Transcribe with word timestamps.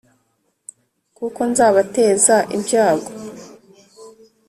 Kuko 1.17 1.39
nzabateza 1.51 2.35
ibyago 2.55 3.09